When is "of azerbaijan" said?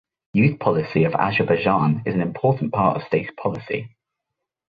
1.03-2.01